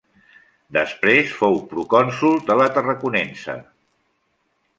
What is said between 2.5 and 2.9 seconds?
la